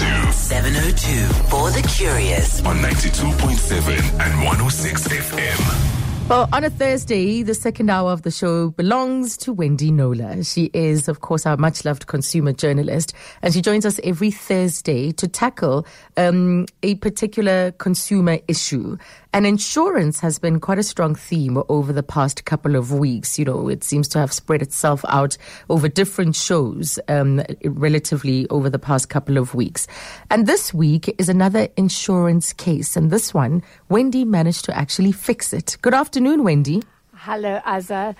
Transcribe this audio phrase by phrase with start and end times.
[0.00, 2.64] 702 702 for the curious.
[2.64, 5.99] on 92.7 and 106 FM.
[6.30, 10.44] Well, on a Thursday, the second hour of the show belongs to Wendy Knowler.
[10.44, 15.10] She is, of course, our much loved consumer journalist, and she joins us every Thursday
[15.10, 15.84] to tackle
[16.16, 18.96] um, a particular consumer issue.
[19.32, 23.36] And insurance has been quite a strong theme over the past couple of weeks.
[23.36, 25.36] You know, it seems to have spread itself out
[25.68, 29.86] over different shows um, relatively over the past couple of weeks.
[30.30, 32.96] And this week is another insurance case.
[32.96, 35.76] And this one, Wendy managed to actually fix it.
[35.82, 36.82] Good afternoon, Wendy.
[37.14, 38.14] Hello, Azza.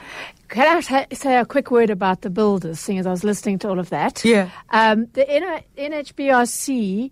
[0.49, 3.69] Can I say a quick word about the builders, seeing as I was listening to
[3.69, 4.23] all of that?
[4.25, 4.51] Yeah.
[4.71, 7.11] Um, the N- NHBRC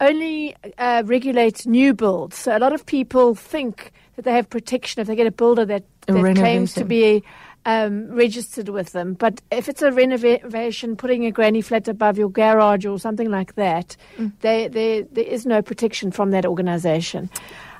[0.00, 2.36] only uh, regulates new builds.
[2.36, 5.64] So a lot of people think that they have protection if they get a builder
[5.66, 7.22] that, that claims to be
[7.64, 9.14] um, registered with them.
[9.14, 13.54] But if it's a renovation, putting a granny flat above your garage or something like
[13.54, 14.32] that, Mm.
[14.40, 17.30] they, they, there is no protection from that organisation.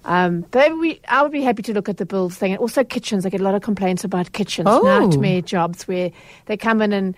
[0.05, 2.53] Um, but we, I would be happy to look at the builds thing.
[2.53, 3.27] And also kitchens.
[3.27, 4.69] I get a lot of complaints about kitchens.
[4.71, 4.83] Oh.
[4.83, 6.11] Nightmare jobs where
[6.47, 7.15] they come in and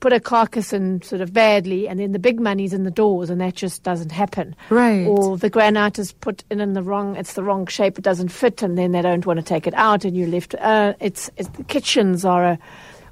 [0.00, 3.30] put a carcass in sort of badly and then the big money's in the doors
[3.30, 4.54] and that just doesn't happen.
[4.70, 5.06] Right.
[5.06, 8.28] Or the granite is put in in the wrong, it's the wrong shape, it doesn't
[8.28, 11.30] fit and then they don't want to take it out and you're left, uh, it's,
[11.36, 12.58] it's, the kitchens are a,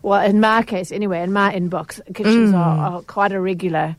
[0.03, 3.97] well, in my case anyway, in my inbox, kitchens are, are quite a regular,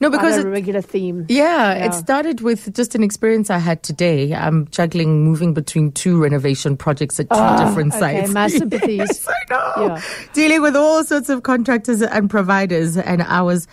[0.00, 1.26] No, because a it- regular theme.
[1.28, 1.86] Yeah, Yeah.
[1.86, 4.34] it started with just an experience I had today.
[4.34, 8.32] I'm juggling moving between two renovation projects at two Oh, different okay, sites.
[8.32, 8.98] my sympathies.
[8.98, 9.86] yes, I know.
[9.86, 10.00] Yeah.
[10.32, 13.66] Dealing with all sorts of contractors and providers, and I was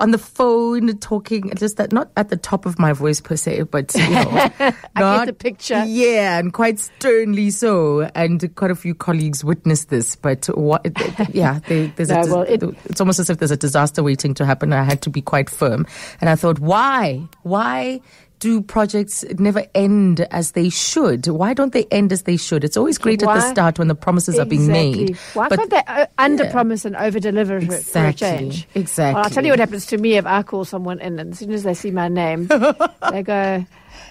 [0.00, 3.62] on the phone talking just that not at the top of my voice per se,
[3.64, 4.50] but you know,
[4.96, 5.84] not, the picture.
[5.86, 8.10] Yeah, and quite sternly so.
[8.14, 10.86] And quite a few colleagues witnessed this, but what?
[11.32, 14.34] Yeah, they, there's No, a, well, it, it's almost as if there's a disaster waiting
[14.34, 14.72] to happen.
[14.72, 15.86] I had to be quite firm.
[16.20, 17.22] And I thought, why?
[17.42, 18.00] Why
[18.40, 21.28] do projects never end as they should?
[21.28, 22.64] Why don't they end as they should?
[22.64, 25.16] It's always great at the start when the promises are being made.
[25.34, 28.26] Why but can't they uh, under promise and over deliver for a Exactly.
[28.28, 28.68] change?
[28.74, 29.14] Exactly.
[29.14, 31.38] Well, I'll tell you what happens to me if I call someone in, and as
[31.38, 32.46] soon as they see my name,
[33.10, 33.64] they go.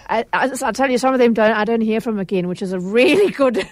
[0.09, 1.51] I, I, will tell you, some of them don't.
[1.51, 3.57] I don't hear from again, which is a really good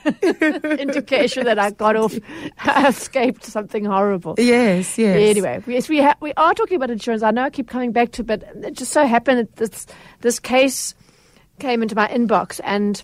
[0.79, 2.16] indication that I got off,
[2.59, 4.35] I escaped something horrible.
[4.38, 5.17] yes, yes.
[5.17, 7.23] Anyway, yes, we ha- we are talking about insurance.
[7.23, 9.88] I know I keep coming back to, it, but it just so happened that this
[10.22, 10.94] this case
[11.59, 13.03] came into my inbox and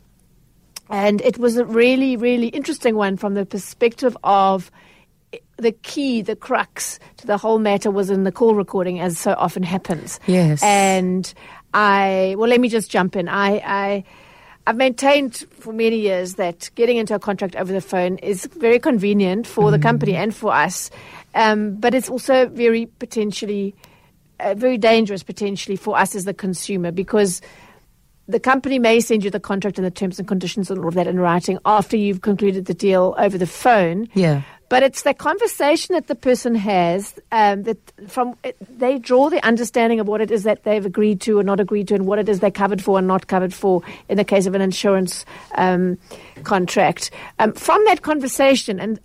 [0.89, 4.69] and it was a really really interesting one from the perspective of
[5.57, 9.33] the key, the crux to the whole matter was in the call recording, as so
[9.37, 10.19] often happens.
[10.27, 10.61] Yes.
[10.63, 11.31] And
[11.73, 13.27] I, well, let me just jump in.
[13.27, 14.03] I, I,
[14.65, 18.79] I've maintained for many years that getting into a contract over the phone is very
[18.79, 20.89] convenient for the company and for us,
[21.35, 23.75] um, but it's also very potentially,
[24.39, 27.41] uh, very dangerous potentially for us as the consumer because
[28.27, 30.93] the company may send you the contract and the terms and conditions and all of
[30.93, 34.07] that in writing after you've concluded the deal over the phone.
[34.13, 34.43] Yeah.
[34.69, 38.35] But it's the conversation that the person has um, that from
[38.69, 41.87] they draw the understanding of what it is that they've agreed to or not agreed
[41.89, 44.45] to, and what it is they're covered for and not covered for in the case
[44.45, 45.25] of an insurance
[45.55, 45.97] um,
[46.43, 47.11] contract.
[47.39, 48.99] Um, from that conversation, and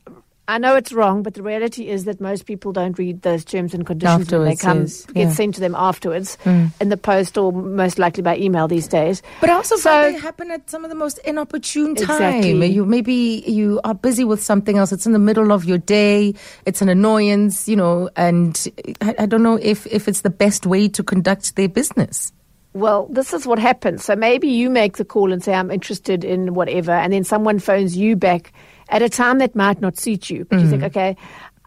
[0.48, 3.75] I know it's wrong, but the reality is that most people don't read those terms
[3.75, 5.04] and conditions when they come yes.
[5.04, 6.72] get sent to them afterwards mm.
[6.81, 9.22] in the post or most likely by email these days.
[9.42, 12.34] But also So- find they happen at some of the most inopportune time.
[12.34, 12.66] Exactly.
[12.69, 14.91] You maybe you are busy with something else.
[14.91, 16.34] It's in the middle of your day.
[16.65, 18.66] It's an annoyance, you know, and
[19.03, 22.32] I, I don't know if if it's the best way to conduct their business.
[22.72, 24.04] Well, this is what happens.
[24.04, 27.59] So maybe you make the call and say, I'm interested in whatever, and then someone
[27.59, 28.53] phones you back
[28.88, 30.44] at a time that might not suit you.
[30.44, 31.16] But you think, okay,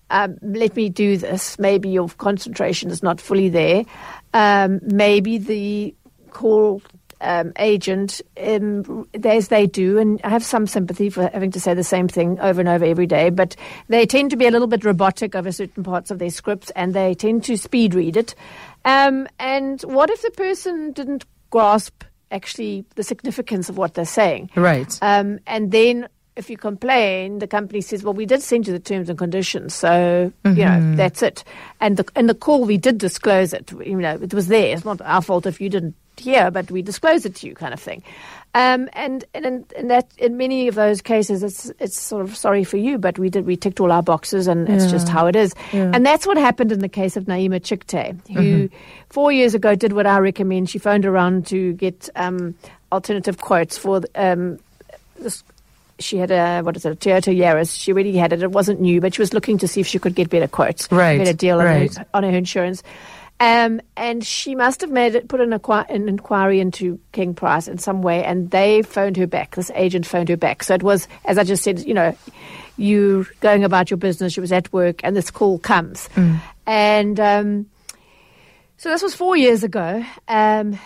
[0.10, 1.58] um, let me do this.
[1.58, 3.86] Maybe your concentration is not fully there.
[4.34, 5.96] Um, maybe the
[6.32, 6.82] call
[7.22, 11.74] um, agent, um, as they do, and I have some sympathy for having to say
[11.74, 13.56] the same thing over and over every day, but
[13.88, 16.94] they tend to be a little bit robotic over certain parts of their scripts and
[16.94, 18.36] they tend to speed read it.
[18.86, 24.50] Um, and what if the person didn't grasp actually the significance of what they're saying?
[24.56, 24.98] Right.
[25.02, 28.80] Um, and then if you complain, the company says, "Well, we did send you the
[28.80, 30.92] terms and conditions, so you Mm-hmm.
[30.92, 31.44] know that's it."
[31.80, 33.72] And the in the call, we did disclose it.
[33.72, 34.74] You know, it was there.
[34.74, 37.74] It's not our fault if you didn't hear, but we disclosed it to you, kind
[37.74, 38.04] of thing.
[38.54, 42.36] Um, and and in, in that in many of those cases, it's it's sort of
[42.36, 45.28] sorry for you, but we did we ticked all our boxes, and it's just how
[45.28, 45.54] it is.
[45.74, 48.70] And that's what happened in the case of Naima Chikte, who
[49.10, 50.70] four years ago did what I recommend.
[50.70, 52.56] She phoned around to get um,
[52.92, 54.60] alternative quotes for the, um,
[55.18, 55.44] this
[56.04, 57.78] she had a what is it, a Toyota Yaris.
[57.78, 58.44] She already had it.
[58.44, 60.92] It wasn't new, but she was looking to see if she could get better quotes,
[60.92, 61.90] Right, better deal right.
[61.90, 62.84] on, her, on her insurance.
[63.40, 67.80] Um, and she must have made it, put an, an inquiry into King Price in
[67.80, 69.56] some way, and they phoned her back.
[69.56, 70.62] This agent phoned her back.
[70.62, 72.16] So it was, as I just said, you know,
[72.78, 74.34] you going about your business.
[74.34, 76.08] She was at work, and this call comes,
[76.68, 77.66] and um,
[78.78, 80.06] so this was four years ago.
[80.28, 80.80] Um,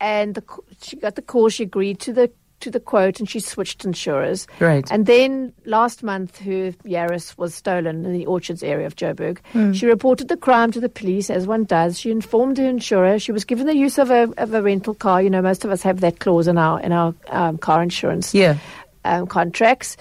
[0.00, 0.42] and the,
[0.80, 1.48] she got the call.
[1.48, 2.30] She agreed to the
[2.64, 4.46] to the quote, and she switched insurers.
[4.60, 4.86] Right.
[4.90, 9.38] And then last month, her Yaris was stolen in the Orchards area of Joburg.
[9.74, 11.98] She reported the crime to the police, as one does.
[11.98, 13.18] She informed her insurer.
[13.18, 15.22] She was given the use of a of a rental car.
[15.22, 18.34] You know, most of us have that clause in our in our um, car insurance
[18.34, 18.58] Yeah.
[19.04, 19.96] um, contracts.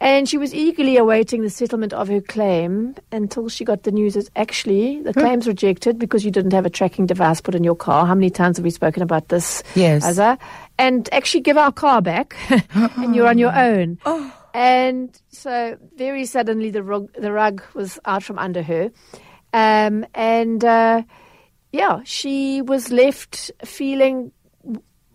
[0.00, 4.14] And she was eagerly awaiting the settlement of her claim until she got the news
[4.14, 7.74] that actually the claim's rejected because you didn't have a tracking device put in your
[7.74, 8.06] car.
[8.06, 9.64] How many times have we spoken about this?
[9.74, 10.06] Yes.
[10.06, 10.38] Azza?
[10.78, 12.36] And actually give our car back
[12.74, 13.98] and you're on your own.
[14.54, 18.90] And so very suddenly the rug, the rug was out from under her.
[19.52, 21.02] Um, and uh,
[21.70, 24.32] yeah, she was left feeling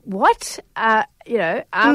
[0.03, 0.59] what?
[0.75, 1.87] Uh, you know, I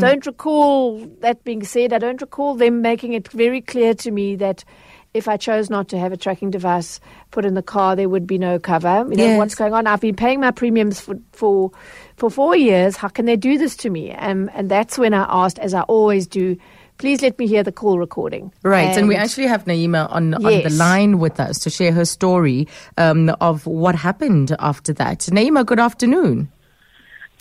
[0.00, 1.92] don't recall that being said.
[1.92, 4.64] I don't recall them making it very clear to me that
[5.14, 7.00] if I chose not to have a tracking device
[7.30, 9.06] put in the car, there would be no cover.
[9.10, 9.38] You know, Yes.
[9.38, 9.86] what's going on?
[9.86, 11.70] I've been paying my premiums for, for,
[12.16, 12.96] for four years.
[12.96, 14.12] How can they do this to me?
[14.12, 16.56] Um, and that's when I asked, as I always do,
[16.98, 18.52] please let me hear the call recording.
[18.62, 22.04] Right, and, we actually have Naima on, on the line with us to share her
[22.04, 22.68] story
[22.98, 25.20] um, of what happened after that.
[25.20, 26.50] Naima, good afternoon.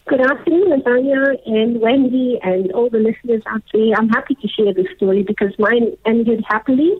[0.07, 3.93] Good afternoon, Lasagna and Wendy and all the listeners out there.
[3.97, 6.93] I'm happy to share this story because mine ended happily,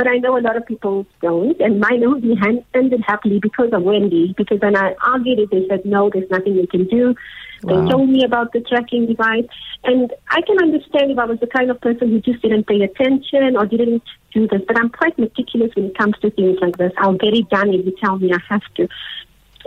[0.00, 1.60] but I know a lot of people don't.
[1.60, 2.34] And mine only
[2.72, 4.32] ended happily because of Wendy.
[4.34, 7.14] Because when I argued it, they said, no, there's nothing we can do.
[7.62, 7.84] Wow.
[7.84, 9.44] They told me about the tracking device.
[9.84, 12.80] And I can understand if I was the kind of person who just didn't pay
[12.80, 14.02] attention or didn't
[14.32, 14.62] do this.
[14.66, 16.92] But I'm quite meticulous when it comes to things like this.
[16.96, 18.88] I'll get it done if you tell me I have to.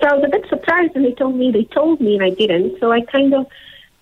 [0.01, 2.31] So I was a bit surprised when they told me they told me and I
[2.31, 2.79] didn't.
[2.79, 3.45] So I kind of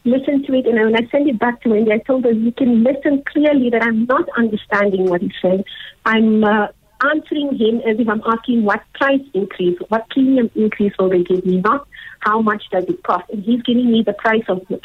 [0.04, 2.52] listened to it and when I sent it back to Wendy, I told her you
[2.52, 5.64] can listen clearly that I'm not understanding what he said.
[6.06, 6.68] I'm uh,
[7.04, 11.46] answering him as if I'm asking what price increase, what premium increase will they give
[11.46, 11.88] me, not
[12.22, 13.30] how much does it cost.
[13.30, 14.76] And he's giving me the price of the,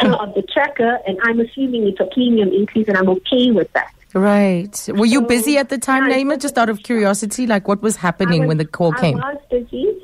[0.18, 3.92] of the tracker and I'm assuming it's a premium increase and I'm okay with that.
[4.14, 4.88] Right.
[4.88, 6.40] Were you So, busy at the time, I Naima?
[6.40, 9.22] Just out of curiosity, like what was happening was- when the call I came?
[9.22, 9.94] I was busy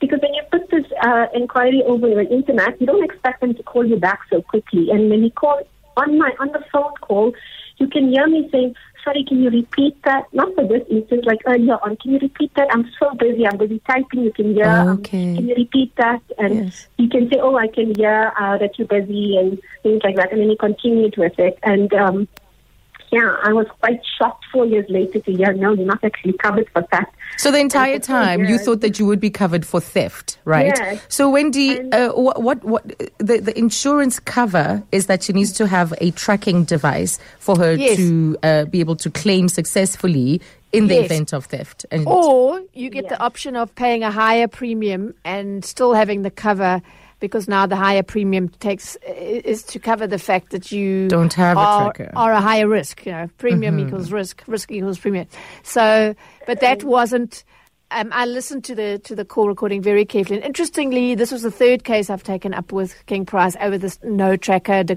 [0.00, 3.62] because when you put this uh, inquiry over the internet, you don't expect them to
[3.62, 4.84] call you back so quickly.
[4.90, 5.66] And when he called
[5.96, 7.32] on my on the phone call,
[7.78, 8.74] you can hear me saying,
[9.04, 11.96] "Sorry, can you repeat that?" Not for this instance, like earlier on.
[12.02, 12.68] Can you repeat that?
[12.74, 13.46] I'm so busy.
[13.46, 14.22] I'm busy typing.
[14.28, 14.66] You can hear.
[14.66, 15.34] um, Okay.
[15.36, 16.22] can you repeat that?
[16.38, 16.86] And Yes.
[16.98, 20.32] you can say, "Oh, I can hear uh, that you're busy," and things like that.
[20.32, 21.58] And then he continued with it.
[21.62, 22.28] And um,
[23.12, 26.68] yeah, I was quite shocked four years later to hear, "No, you're not actually covered
[26.72, 29.66] for that." So the entire for two time you thought that you would be covered
[29.66, 30.72] for theft, right?
[30.76, 31.02] Yes.
[31.08, 35.52] So Wendy, And- uh, what, what, what, the, the insurance cover is that she needs
[35.54, 37.96] to have a tracking device for her Yes.
[37.96, 40.40] to uh, be able to claim successfully
[40.72, 41.04] in the Yes.
[41.06, 41.86] event of theft.
[41.90, 46.30] And Or you get the option of paying a higher premium and still having the
[46.30, 46.82] cover
[47.26, 51.56] because now the higher premium takes is to cover the fact that you Don't have
[51.56, 52.12] a tracker.
[52.16, 53.06] are a higher risk.
[53.06, 55.26] You know, premium equals risk, risk equals premium.
[55.62, 56.14] So,
[56.46, 57.44] but that wasn't.
[57.90, 60.38] Um, I listened to the to the call recording very carefully.
[60.38, 63.98] And interestingly, this was the third case I've taken up with King Price over this
[64.02, 64.96] no tracker de-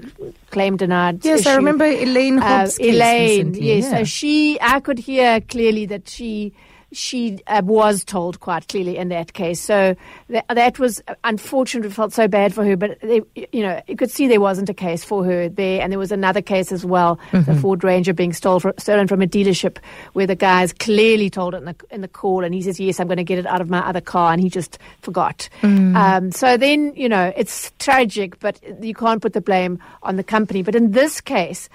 [0.50, 1.24] claim denied.
[1.24, 3.84] yes, I remember Elaine Uh, Hobbs' case Elaine, yes.
[3.84, 3.98] yeah.
[3.98, 6.52] So she, I could hear clearly that she
[6.92, 9.60] she uh, was told quite clearly in that case.
[9.60, 9.94] So
[10.28, 11.86] that, that was unfortunate.
[11.86, 13.20] It felt so bad for her, but they,
[13.52, 16.12] you know, you could see there wasn't a case for her there, and there was
[16.12, 17.52] another case as well, Mm-hmm.
[17.52, 19.78] the Ford Ranger being stole fro- stolen from a dealership,
[20.14, 23.00] where the guy's clearly told it in the in the call, and he says, "Yes,
[23.00, 25.48] I'm going to get it out of my other car," and he just forgot.
[25.62, 25.94] Mm.
[25.94, 30.24] Um, so then, you know, it's tragic, but you can't put the blame on the
[30.24, 30.62] company.
[30.62, 31.68] But in this case.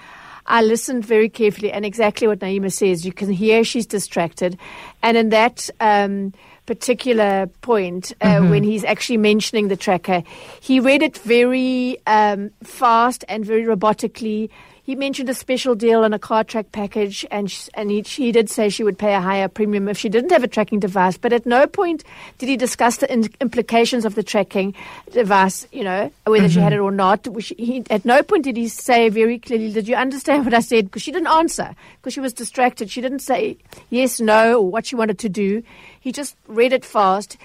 [0.46, 3.06] I listened very carefully, and exactly what Naima says.
[3.06, 4.58] You can hear she's distracted,
[5.02, 6.34] and in that um,
[6.66, 10.24] particular point, uh, when he's actually mentioning the tracker,
[10.62, 14.50] he read it very um, fast and very robotically.
[14.86, 18.34] He mentioned a special deal on a car track package, and sh- and he, she
[18.34, 21.18] did say she would pay a higher premium if she didn't have a tracking device.
[21.18, 22.04] But at no point
[22.38, 24.76] did he discuss the in- implications of the tracking
[25.12, 25.66] device.
[25.72, 26.86] You know, whether she had it mm-hmm.
[26.86, 27.26] or not.
[27.30, 30.60] Which he, at no point did he say very clearly, "Did you understand what I
[30.60, 32.92] said?" Because she didn't answer because she was distracted.
[32.92, 33.56] She didn't say
[33.90, 35.64] yes, no, or what she wanted to do.
[36.02, 37.38] He just read it fast.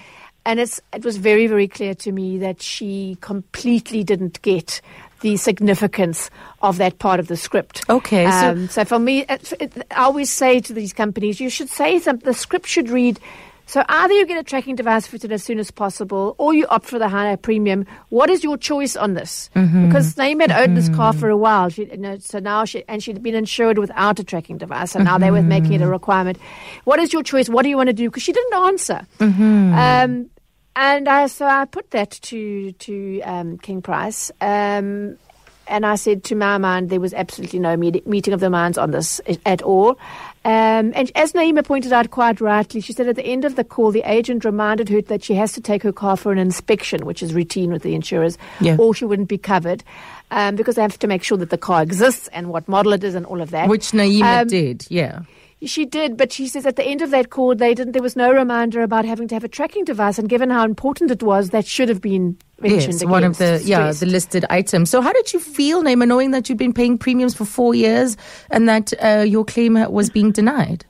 [0.49, 4.81] And it's, it was very, very clear to me that she completely didn't get
[5.21, 6.31] the significance
[6.63, 7.83] of that part of the script.
[7.89, 11.49] Okay, so- Um, so for me, it, it, I always say to these companies, you
[11.51, 12.25] should say something.
[12.25, 13.19] The script should read
[13.69, 16.87] So either you get a tracking device fitted as soon as possible, or you opt
[16.87, 17.85] for the higher premium.
[18.09, 19.51] What is your choice on this?
[19.55, 19.85] Mm-hmm.
[19.85, 22.83] Because Naeem had owned this car for a while, she, you know, so now she
[22.89, 25.87] and she'd been insured without a tracking device, and now they were making it a
[25.87, 26.39] requirement.
[26.85, 27.47] What is your choice?
[27.47, 28.09] What do you want to do?
[28.09, 29.05] Because she didn't answer.
[29.21, 30.31] Um,
[30.79, 34.31] and I, so I put that to to um, King Price.
[34.41, 35.17] Um,
[35.67, 38.75] and I said, to my mind, there was absolutely no meet- meeting of the minds
[38.79, 39.89] on this at all.
[40.43, 43.63] Um, and as Naima pointed out quite rightly, she said at the end of the
[43.63, 47.05] call, the agent reminded her that she has to take her car for an inspection,
[47.05, 48.77] which is routine with the insurers, Yeah.
[48.79, 49.83] or she wouldn't be covered.
[50.31, 53.03] Um, because they have to make sure that the car exists and what model it
[53.03, 53.67] is and all of that.
[53.69, 55.19] Which Naima Um, did, yeah.
[55.65, 57.91] She did, but she says at the end of that call, they didn't.
[57.91, 61.11] There was no reminder about having to have a tracking device, and given how important
[61.11, 62.93] it was, that should have been mentioned.
[62.93, 64.89] Yes, one of the against, yeah the listed items.
[64.89, 68.15] So, how did you feel, Naima, knowing that you'd been paying premiums for four years
[68.49, 70.85] and that uh, your claim was being denied?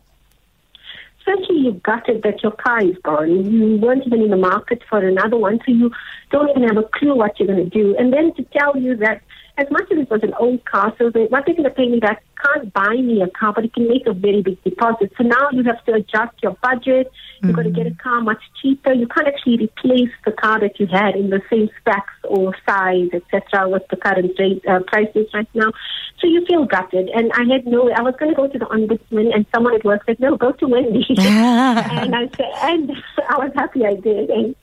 [1.26, 3.46] Firstly, you gutted that your car is gone.
[3.46, 5.92] You weren't even in the market for another one, so you
[6.32, 7.96] don't even have a clue what you're going to do.
[7.98, 9.22] And then to tell you that
[9.60, 11.88] as much as it was an old car, so they, what they're going to pay
[11.88, 15.12] me back can't buy me a car, but it can make a very big deposit.
[15.18, 17.12] So now you have to adjust your budget.
[17.42, 18.94] You've got to get a car much cheaper.
[18.94, 23.10] You can't actually replace the car that you had in the same specs or size,
[23.14, 25.72] etc., with the current rate, uh, prices right now.
[26.20, 27.10] So you feel gutted.
[27.10, 29.86] And I had no, I was going to go to the ombudsman, and someone at
[29.86, 31.06] work said, no, go to Wendy.
[31.18, 32.92] and I said, and
[33.30, 34.30] I was happy I did.
[34.30, 34.56] And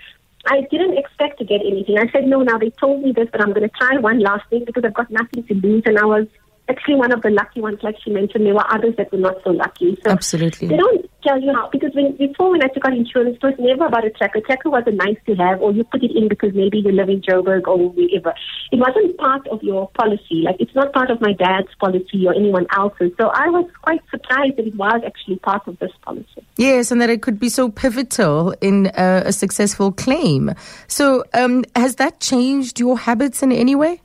[0.47, 1.99] I didn't expect to get anything.
[1.99, 4.49] I said, no, now they told me this, but I'm going to try one last
[4.49, 5.83] thing because I've got nothing to lose.
[5.87, 6.27] And I was
[6.69, 8.47] actually one of the lucky ones, like she mentioned.
[8.47, 9.97] There were others that were not so lucky.
[10.05, 10.69] So Absolutely.
[10.69, 13.55] They don't tell you how, because when, before when I took out insurance, it was
[13.59, 14.41] never about a tracker.
[14.41, 17.09] Tracker was a nice to have, or you put it in because maybe you live
[17.09, 18.35] in Joburg or wherever.
[18.73, 20.43] It wasn't part of your policy.
[20.43, 23.13] Like, it's not part of my dad's policy or anyone else's.
[23.19, 26.45] So I was quite surprised that it was actually part of this policy.
[26.57, 30.53] Yes, and that it could be so pivotal in uh, a successful claim.
[30.89, 34.01] So, um, has that changed your habits in any way?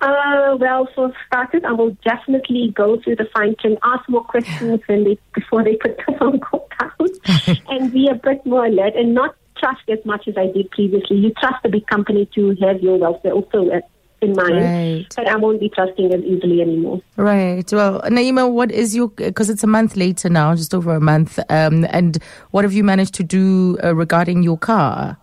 [0.00, 4.80] Uh, well, for starters, I will definitely go through the fine print, ask more questions
[4.86, 8.94] when they, before they put the phone call down, and be a bit more alert
[8.94, 11.16] and not trust as much as I did previously.
[11.16, 13.80] You trust a big company to have your welfare also uh,
[14.20, 15.06] in mind, Right.
[15.16, 17.00] but I won't be trusting as easily anymore.
[17.16, 17.70] Right.
[17.72, 21.38] Well, Naima, what is your, because it's a month later now, just over a month,
[21.48, 22.18] um, and
[22.50, 25.16] what have you managed to do uh, regarding your car?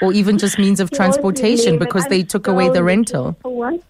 [0.00, 3.36] Or even just means of transportation because they took so away the rental.
[3.42, 3.82] For what?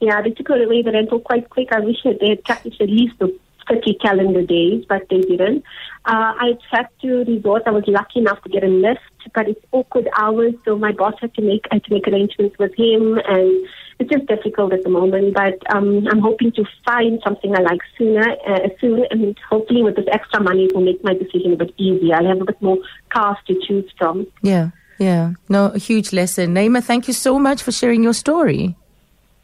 [0.00, 1.68] Yeah, they took away the rental quite quick.
[1.72, 3.36] I wish they had kept it at least the
[3.68, 5.64] 30 calendar days, but they didn't.
[6.04, 7.62] Uh, I had to resort.
[7.66, 9.00] I was lucky enough to get a lift,
[9.34, 12.58] but it's awkward hours, so my boss had to make I had to make arrangements
[12.58, 13.66] with him, and
[13.98, 15.34] it's just difficult at the moment.
[15.34, 19.96] But um, I'm hoping to find something I like sooner, uh, soon, and hopefully with
[19.96, 22.16] this extra money, it will make my decision a bit easier.
[22.16, 22.78] I'll have a bit more
[23.08, 24.26] cars to choose from.
[24.42, 24.70] Yeah.
[24.98, 25.32] Yeah.
[25.48, 26.54] No, a huge lesson.
[26.54, 28.76] Naima, thank you so much for sharing your story.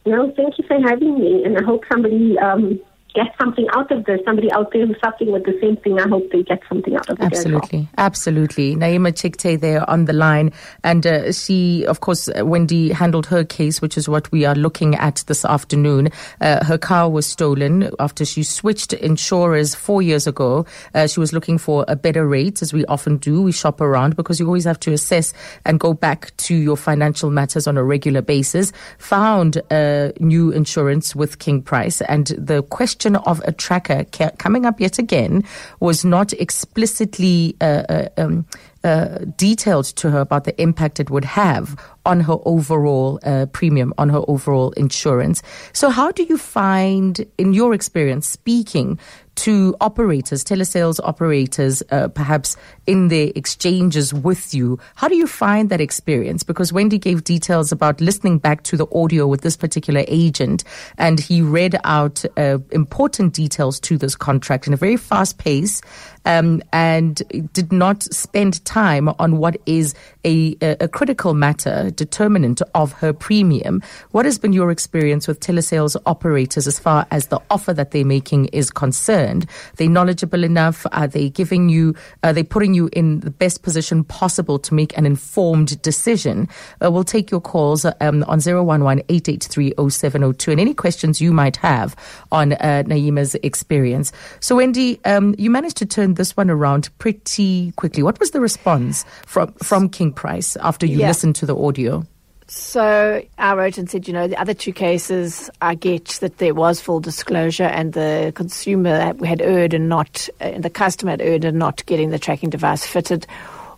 [0.06, 2.80] No, thank you for having me, and I hope somebody um,
[3.14, 4.20] gets something out of this.
[4.24, 5.98] Somebody out there who's suffering with the same thing.
[5.98, 7.24] I hope they get something out of it.
[7.24, 8.76] Absolutely, absolutely.
[8.76, 10.52] Naima Chikte there on the line,
[10.84, 14.54] and uh, she, of course, uh, Wendy handled her case, which is what we are
[14.54, 16.10] looking at this afternoon.
[16.40, 20.66] Uh, her car was stolen after she switched insurers four years ago.
[20.94, 23.42] Uh, she was looking for a better rate, as we often do.
[23.42, 25.32] We shop around because you always have to assess
[25.64, 28.72] and go back to your financial matters on a regular basis.
[28.98, 34.04] Found a new insurance with King Price, and the question of a tracker
[34.38, 35.44] coming up yet again
[35.80, 38.46] was not explicitly uh, uh, um,
[38.82, 43.92] uh, detailed to her about the impact it would have on her overall uh, premium,
[43.98, 45.42] on her overall insurance.
[45.72, 48.98] So, how do you find, in your experience, speaking
[49.40, 55.70] to operators, telesales operators, uh, perhaps in their exchanges with you, how do you find
[55.70, 56.42] that experience?
[56.42, 60.62] Because Wendy gave details about listening back to the audio with this particular agent,
[60.98, 65.80] and he read out uh, important details to this contract in a very fast pace.
[66.26, 67.22] Um, and
[67.54, 73.82] did not spend time on what is a, a, critical matter, determinant of her premium.
[74.10, 78.04] What has been your experience with telesales operators as far as the offer that they're
[78.04, 79.44] making is concerned?
[79.44, 80.86] Are They knowledgeable enough?
[80.92, 81.94] Are they giving you?
[82.22, 86.48] Are they putting you in the best position possible to make an informed decision?
[86.84, 90.20] Uh, we'll take your calls um, on zero one one eight eight three zero seven
[90.20, 91.96] zero two and any questions you might have
[92.30, 94.12] on uh, Naima's experience.
[94.40, 98.02] So, Wendy, um, you managed to turn this one around pretty quickly.
[98.02, 101.08] What was the response from from King Price after you Yeah.
[101.08, 102.04] listened to the audio?
[102.46, 106.52] So I wrote and said, you know, the other two cases, I get that there
[106.52, 111.44] was full disclosure and the consumer had erred and not, uh, the customer had erred
[111.44, 113.24] and not getting the tracking device fitted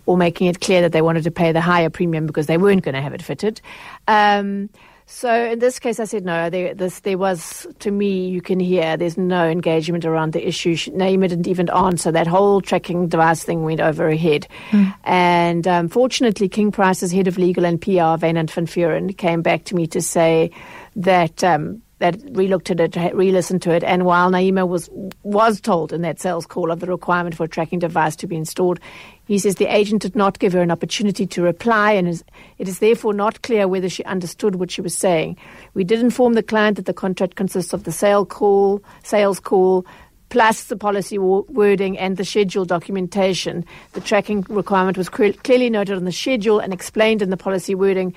[0.07, 2.83] or making it clear that they wanted to pay the higher premium because they weren't
[2.83, 3.61] going to have it fitted.
[4.09, 4.71] Um,
[5.07, 6.49] so in this case, I said no.
[6.49, 10.75] There, this, there was, to me, you can hear there's no engagement around the issue.
[10.75, 12.13] Naima didn't even answer.
[12.13, 14.47] That whole tracking device thing went over her head.
[14.71, 14.95] Mm.
[15.05, 19.65] And um, fortunately, King Price's head of legal and PR, Wynand van Vuuren, came back
[19.65, 20.51] to me to say
[20.97, 21.43] that.
[21.45, 24.91] Um, that re-looked at it, re-listened to it, and while Naima was
[25.23, 28.35] was told in that sales call of the requirement for a tracking device to be
[28.35, 28.81] installed,
[29.27, 32.25] he says the agent did not give her an opportunity to reply, and is,
[32.59, 35.37] it is therefore not clear whether she understood what she was saying.
[35.75, 39.87] We did inform the client that the contract consists of the sale call, sales call,
[40.29, 43.65] plus the policy wording and the schedule documentation.
[43.93, 48.15] The tracking requirement was clearly noted on the schedule and explained in the policy wording.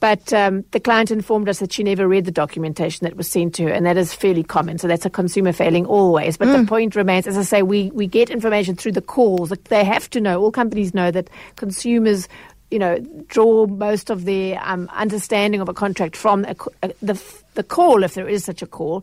[0.00, 3.54] But um, the client informed us that she never read the documentation that was sent
[3.56, 4.78] to her, and that is fairly common.
[4.78, 6.36] So that's a consumer failing always.
[6.36, 6.60] But mm.
[6.60, 9.50] the point remains, as I say, we, we get information through the calls.
[9.50, 12.28] They have to know, all companies know that consumers
[12.70, 17.22] you know, draw most of their um, understanding of a contract from a, a, the,
[17.54, 19.02] the call, if there is such a call.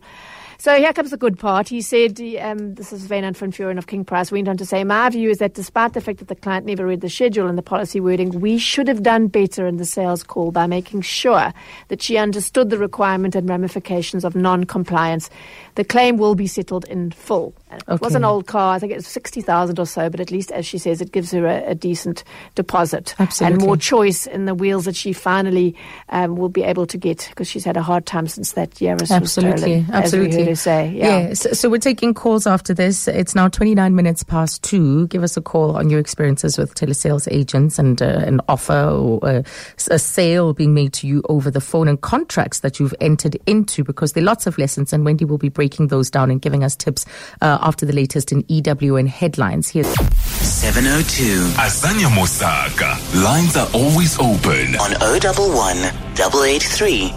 [0.58, 1.68] So here comes the good part.
[1.68, 4.84] He said, um, this is Wynand van Vuuren of King Price, went on to say,
[4.84, 7.58] my view is that despite the fact that the client never read the schedule and
[7.58, 11.52] the policy wording, we should have done better in the sales call by making sure
[11.88, 15.28] that she understood the requirement and ramifications of non-compliance.
[15.74, 17.54] The claim will be settled in full.
[17.76, 18.04] It okay.
[18.04, 18.74] was an old car.
[18.74, 21.30] I think it was 60,000 or so, but at least, as she says, it gives
[21.32, 23.54] her a, a decent deposit Absolutely.
[23.54, 25.76] and more choice in the wheels that she finally
[26.08, 28.96] um, will be able to get because she's had a hard time since that year.
[29.10, 29.82] Absolutely.
[29.82, 29.86] stolen.
[29.92, 30.54] Absolutely.
[30.54, 30.92] Say.
[30.94, 31.28] Yeah.
[31.28, 31.34] yeah.
[31.34, 33.08] So, so, we're taking calls after this.
[33.08, 35.06] It's now 29 minutes past two.
[35.08, 39.24] Give us a call on your experiences with telesales agents and uh, an offer or
[39.24, 39.42] uh,
[39.90, 43.84] a sale being made to you over the phone and contracts that you've entered into
[43.84, 46.64] because there are lots of lessons and Wendy will be breaking those down and giving
[46.64, 47.04] us tips
[47.40, 49.68] uh, after the latest in EWN headlines.
[49.68, 51.44] Here's 702.
[51.58, 52.94] Azania Mosaka.
[53.22, 54.76] Lines are always open.
[54.76, 55.82] On 011
[56.14, 57.12] 883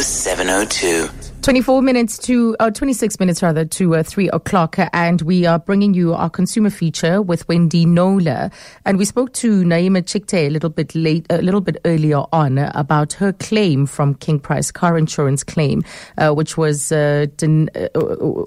[0.00, 1.19] 0702.
[1.42, 4.76] 24 minutes to, uh, 26 minutes rather, to uh, 3 o'clock.
[4.92, 8.50] And we are bringing you our consumer feature with Wendy Knowler.
[8.84, 12.58] And we spoke to Naima Chikte a little bit late, a little bit earlier on
[12.58, 15.82] about her claim from King Price, car insurance claim,
[16.18, 17.88] uh, which was, uh, den- uh,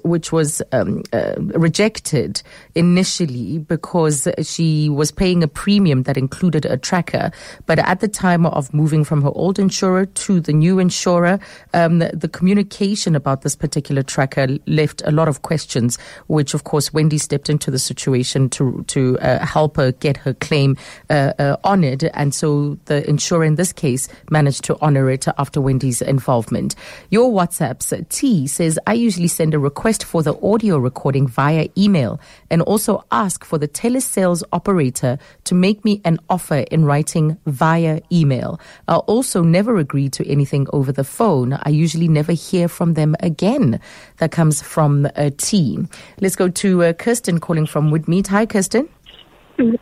[0.04, 2.42] which was um, uh, rejected
[2.74, 7.30] initially because she was paying a premium that included a tracker.
[7.66, 11.38] But at the time of moving from her old insurer to the new insurer,
[11.72, 16.64] um, the, the communication about this particular tracker left a lot of questions, which of
[16.64, 20.76] course Wendy stepped into the situation to to uh, help her get her claim
[21.10, 25.60] uh, uh, honored, and so the insurer in this case managed to honor it after
[25.60, 26.74] Wendy's involvement.
[27.10, 32.20] Your WhatsApps T says I usually send a request for the audio recording via email
[32.50, 38.00] and also ask for the telesales operator to make me an offer in writing via
[38.12, 38.60] email.
[38.88, 41.58] I also never agree to anything over the phone.
[41.62, 43.80] I usually never hear from them again.
[44.18, 45.88] That comes from a team.
[46.20, 48.26] Let's go to uh, Kirsten calling from Woodmead.
[48.28, 48.88] Hi, Kirsten.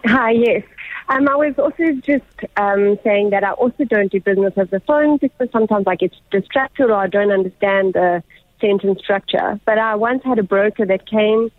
[0.05, 0.63] Hi, yes.
[1.09, 2.25] Um, I was also just
[2.57, 6.13] um, saying that I also don't do business over the phone because sometimes I get
[6.31, 8.23] distracted or I don't understand the
[8.61, 9.61] sentence structure.
[9.67, 11.51] But I once had a broker that came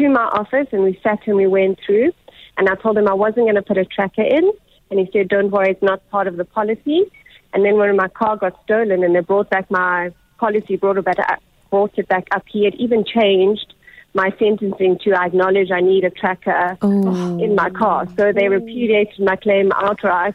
[0.00, 2.12] to my office and we sat and we went through.
[2.56, 4.50] And I told him I wasn't going to put a tracker in.
[4.90, 7.10] And he said, don't worry, it's not part of the policy.
[7.52, 11.04] And then when my car got stolen and they brought back my policy brought it
[11.04, 12.44] back up, brought it back up.
[12.48, 13.74] He had even changed
[14.14, 17.38] my sentencing to I acknowledge I need a tracker oh.
[17.38, 18.06] in my car.
[18.16, 18.52] So they oh.
[18.52, 20.34] repudiated my claim outright.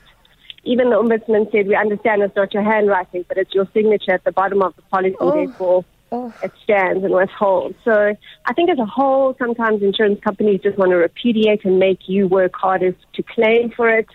[0.64, 4.24] Even the ombudsman said, we understand it's not your handwriting, but it's your signature at
[4.24, 5.32] the bottom of the policy, oh.
[5.32, 6.34] therefore oh.
[6.44, 7.76] it stands and withholds.
[7.84, 8.16] So
[8.46, 12.28] I think as a whole, sometimes insurance companies just want to repudiate and make you
[12.28, 14.08] work harder to claim for it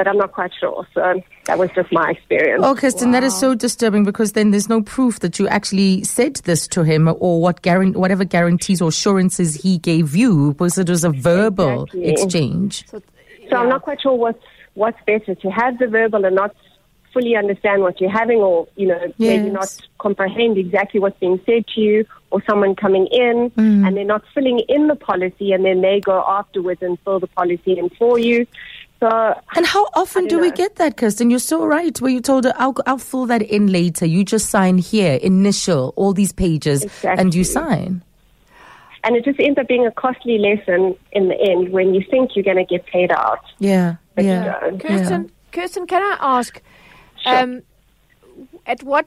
[0.00, 0.86] but I'm not quite sure.
[0.94, 2.62] So that was just my experience.
[2.64, 3.20] Oh, Kirsten, wow.
[3.20, 6.84] that is so disturbing because then there's no proof that you actually said this to
[6.84, 11.10] him or what guarant- whatever guarantees or assurances he gave you because it was a
[11.10, 12.08] verbal exactly.
[12.08, 12.88] exchange.
[12.88, 13.02] So,
[13.50, 16.56] so I'm not quite sure what's, what's better to have the verbal and not
[17.12, 19.14] fully understand what you're having or, you know, yes.
[19.18, 19.68] maybe not
[19.98, 23.86] comprehend exactly what's being said to you or someone coming in mm.
[23.86, 27.26] and they're not filling in the policy and then they go afterwards and fill the
[27.26, 28.46] policy in for you.
[29.00, 29.08] So,
[29.56, 30.42] and how often do know.
[30.42, 31.30] we get that, Kirsten?
[31.30, 31.98] You're so right.
[32.02, 34.04] Where you told her, I'll, I'll fill that in later.
[34.04, 37.22] You just sign here, initial, all these pages, exactly.
[37.22, 38.04] and you sign.
[39.02, 42.36] And it just ends up being a costly lesson in the end when you think
[42.36, 43.40] you're going to get paid out.
[43.58, 44.58] Yeah, yeah.
[44.78, 45.28] Kirsten, yeah.
[45.52, 46.60] Kirsten, can I ask?
[47.26, 47.62] Um,
[48.66, 49.06] at what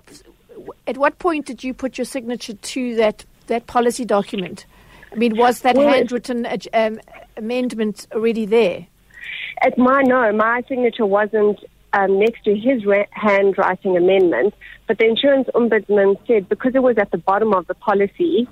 [0.88, 4.66] at what point did you put your signature to that that policy document?
[5.12, 7.00] I mean, was that Well, handwritten uh, um,
[7.38, 8.88] amendment already there?
[9.62, 11.60] At my no, my signature wasn't
[11.94, 14.54] um, next to his ra- handwriting amendment,
[14.88, 18.48] but the insurance ombudsman said because it was at the bottom of the policy,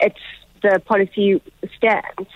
[0.00, 0.16] it's
[0.62, 1.40] the policy
[1.76, 2.30] stands.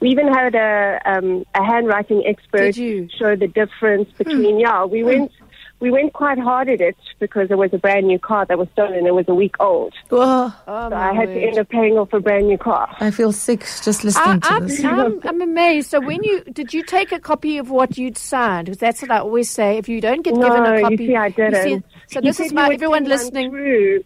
[0.00, 4.58] We even had a um, a handwriting expert show the difference between.
[4.60, 5.32] Yeah, we went
[5.80, 8.68] we went quite hard at it because it was a brand new car that was
[8.72, 9.06] stolen.
[9.06, 11.98] It was a week old, Oh, Oh, so my I had to end up paying
[11.98, 12.88] off a brand new car.
[13.00, 14.84] I feel sick just I, listening to I'm, this.
[14.84, 15.90] I'm, I'm amazed.
[15.90, 18.66] So when you did you take a copy of what you'd signed?
[18.66, 19.76] Because that's what I always say.
[19.78, 21.84] If you don't get No, given a copy, you see, I didn't.
[22.08, 23.50] so He this is he my everyone listening.
[23.50, 24.04] through.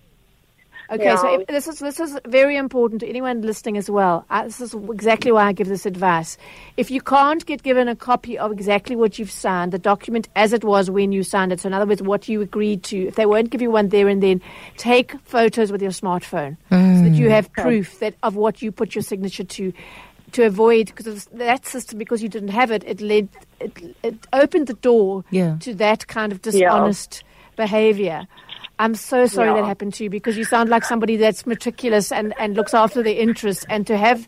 [0.92, 1.38] Okay, so Yeah.
[1.40, 4.24] if, this is this is very important to anyone listening as well.
[4.28, 6.36] Uh, this is exactly why I give this advice.
[6.76, 10.52] If you can't get given a copy of exactly what you've signed, the document as
[10.52, 13.14] it was when you signed it, so in other words, what you agreed to, if
[13.14, 14.40] they won't give you one there and then,
[14.78, 16.76] take photos with your smartphone so
[17.08, 19.72] that you have proof that of what you put your signature to.
[20.34, 24.68] To avoid because that system, because you didn't have it, it led it, it opened
[24.68, 25.56] the door Yeah.
[25.58, 27.24] to that kind of dishonest
[27.56, 28.28] behavior.
[28.80, 29.56] I'm so sorry Yeah.
[29.56, 33.02] that happened to you because you sound like somebody that's meticulous and, and looks after
[33.02, 33.66] their interests.
[33.68, 34.26] And to have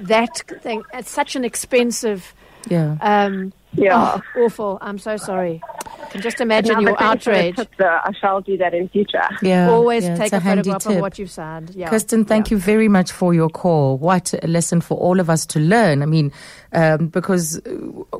[0.00, 2.34] that thing at such an expensive,
[2.68, 2.96] yeah.
[3.00, 4.20] um, Yeah.
[4.36, 4.78] oh, awful.
[4.80, 5.60] I'm so sorry.
[6.02, 7.68] I can just imagine your but thanks for the outrage.
[7.80, 9.22] I shall do that in future.
[9.42, 9.68] yeah.
[9.70, 10.92] Always yeah, take a, a handy photograph tip.
[10.92, 11.70] of what you've signed.
[11.74, 11.88] Yeah.
[11.88, 13.98] Kirsten, thank you very much for your call.
[13.98, 16.02] What a lesson for all of us to learn.
[16.02, 16.32] I mean,
[16.72, 17.60] um, because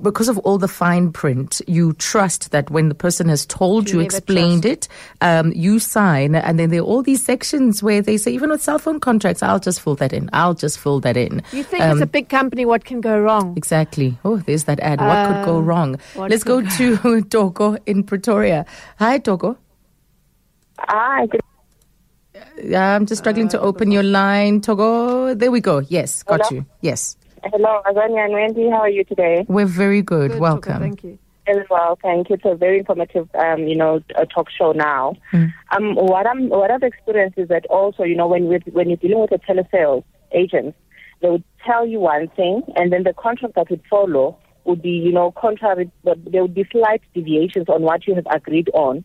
[0.03, 3.95] because of all the fine print, you trust that when the person has told You
[3.95, 4.89] you, never explained it,
[5.21, 8.63] um, you sign, and then there are all these sections where they say, even with
[8.63, 10.31] cell phone contracts, I'll just fill that in.
[10.33, 11.43] I'll just fill that in.
[11.53, 13.55] You think Um, it's a big company, what can go wrong?
[13.57, 14.19] Exactly.
[14.25, 15.01] Oh, there's that ad.
[15.01, 15.97] What could go Um, wrong?
[16.15, 18.65] what Let's go to Togo in Pretoria.
[18.99, 19.57] Hi, Togo.
[20.79, 21.41] Ah, good.
[22.63, 24.61] Yeah, I'm just struggling to open your line.
[24.61, 25.35] Togo.
[25.35, 25.79] There we go.
[25.89, 26.61] Yes, got Hello?
[26.61, 26.67] you.
[26.81, 27.17] Yes.
[27.45, 28.71] Hello, Azania and Wendy.
[28.71, 29.45] How are you today?
[29.49, 30.33] We're very good.
[30.33, 30.73] Good, Welcome.
[30.75, 31.19] Tuka, Thank you.
[31.47, 32.37] Very well, thank you.
[32.37, 35.15] It's a very informative, um, you know, a talk show now.
[35.35, 38.97] Um, what I'm, what I've experienced is that also, you know, when we when you're
[38.97, 40.75] dealing with a telesales agent,
[41.21, 44.91] they would tell you one thing, and then the contract that would follow would be,
[44.91, 45.91] you know, contrary.
[46.03, 49.05] But there would be slight deviations on what you have agreed on.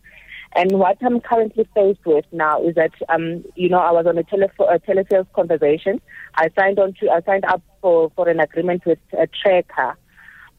[0.56, 4.18] And what I'm currently faced with now is that, um, you know, I was on
[4.18, 6.00] a, tele- a telesales conversation.
[6.34, 9.96] I signed on to, I signed up for, for an agreement with a tracker.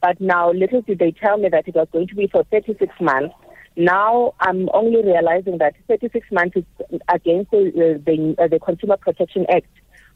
[0.02, 2.94] But now, little did they tell me that it was going to be for 36
[3.02, 3.36] months.
[3.76, 9.46] Now, I'm only realizing that 36 months is against the, the, uh, the Consumer Protection
[9.50, 9.68] Act.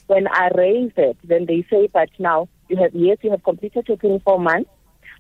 [0.07, 3.87] When I raised it, then they say, but now you have, yes, you have completed
[3.87, 4.69] your 24 months,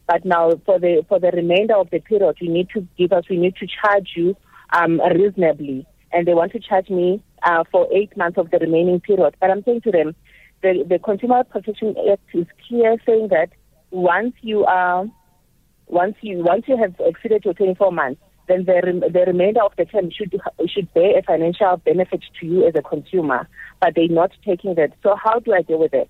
[0.07, 3.25] but now for the for the remainder of the period, you need to give us,
[3.29, 4.35] we need to charge you
[4.71, 8.99] um, reasonably, and they want to charge me uh, for eight months of the remaining
[8.99, 9.35] period.
[9.39, 10.15] But I'm saying to them,
[10.61, 13.49] the the Consumer Protection Act is clear, saying that
[13.91, 15.05] once you are
[15.87, 19.85] once you once you have exceeded your 24 months, then the the remainder of the
[19.85, 23.47] term should should bear a financial benefit to you as a consumer.
[23.81, 24.91] But they're not taking that.
[25.03, 26.09] So how do I deal with it?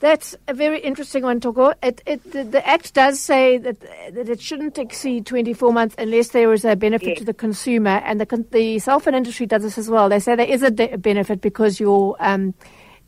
[0.00, 1.74] That's a very interesting one, Togo.
[1.82, 3.80] It, it, the, the Act does say that,
[4.14, 7.18] that it shouldn't exceed 24 months unless there is a benefit Yes.
[7.18, 8.00] to the consumer.
[8.04, 10.08] And the, the cell phone industry does this as well.
[10.08, 12.54] They say there is a de- benefit because your, um,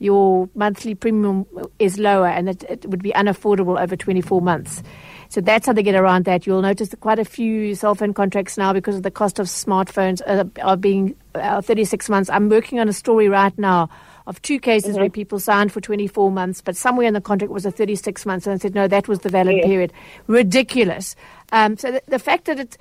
[0.00, 1.46] your monthly premium
[1.78, 4.82] is lower and it, it would be unaffordable over 24 months.
[5.30, 6.46] So that's how they get around that.
[6.46, 9.46] You'll notice that quite a few cell phone contracts now, because of the cost of
[9.46, 12.28] smartphones, uh, are being uh, 36 months.
[12.28, 13.88] I'm working on a story right now
[14.26, 17.66] of two cases where people signed for 24 months, but somewhere in the contract was
[17.66, 19.66] a 36 months, and I said, no, that was the valid Yeah.
[19.66, 19.92] period.
[20.26, 21.16] Ridiculous.
[21.52, 22.78] Um, so the, the fact that it's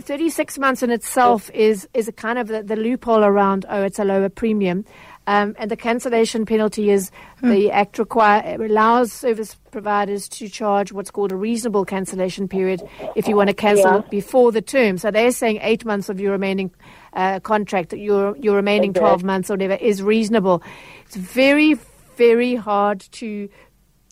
[0.00, 3.98] 36 months in itself is is a kind of the, the loophole around, oh, it's
[3.98, 4.84] a lower premium.
[5.28, 7.10] Um, and the cancellation penalty is
[7.42, 12.82] the Act require allows service providers to charge what's called a reasonable cancellation period
[13.14, 14.00] if you want to cancel Yeah.
[14.10, 14.98] before the term.
[14.98, 16.72] So they're saying eight months of your remaining
[17.12, 18.98] uh, contract, your your remaining Okay.
[19.00, 20.60] twelve months or whatever is reasonable.
[21.06, 21.74] It's very
[22.16, 23.48] very hard to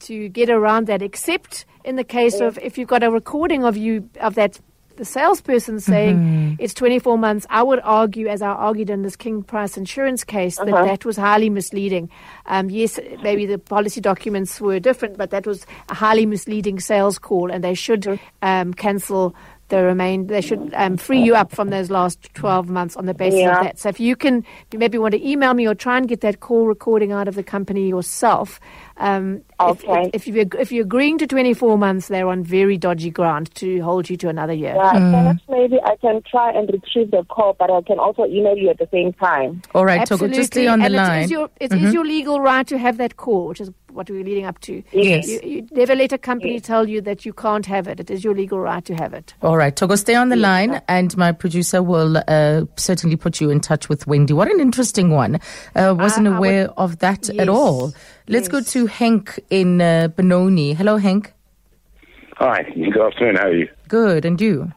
[0.02, 3.76] to get around that, except in the case of if you've got a recording of
[3.76, 4.60] you of that
[5.00, 7.46] the salesperson saying it's 24 months.
[7.48, 10.84] I would argue, as I argued in this King Price insurance case, that Uh-huh.
[10.84, 12.10] that was highly misleading.
[12.46, 17.18] Um, yes, maybe the policy documents were different, but that was a highly misleading sales
[17.18, 19.34] call, and they should um, cancel
[19.70, 20.26] the remain.
[20.26, 23.56] They should um, free you up from those last twelve months on the basis Yeah.
[23.58, 23.78] of that.
[23.78, 26.40] So if you can, you maybe want to email me or try and get that
[26.40, 28.60] call recording out of the company yourself.
[28.98, 30.10] Um, if- Okay.
[30.14, 33.80] If, if, you if you're agreeing to 24 months, they're on very dodgy ground to
[33.82, 34.74] hold you to another year.
[34.74, 38.56] Yeah, perhaps maybe I can try and retrieve the call, but I can also email
[38.56, 39.60] you at the same time.
[39.74, 40.36] All right, Togo, Absolutely.
[40.36, 41.20] just stay on the and line.
[41.20, 44.08] It is your, it is your legal right to have that call, which is what
[44.10, 44.82] we're leading up to.
[44.92, 45.26] Yes.
[45.28, 48.00] You, you never let a company tell you that you can't have it.
[48.00, 49.34] It is your legal right to have it.
[49.42, 53.50] All right, Togo, stay on the line, and my producer will uh, certainly put you
[53.50, 54.32] in touch with Wendy.
[54.32, 55.40] What an interesting one.
[55.74, 57.92] Uh, wasn't I would- aware of that Yes, at all.
[58.28, 60.72] Let's go to Henk in uh, Benoni.
[60.74, 61.32] Hello, Henk.
[62.36, 63.36] Hi, good afternoon.
[63.36, 63.68] How are you?
[63.88, 64.72] Good, and you?